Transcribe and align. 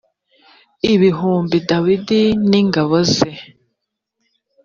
ibihumbi 0.93 1.57
dawidi 1.69 2.23
n 2.49 2.51
ingabo 2.61 2.95
ze 3.13 3.31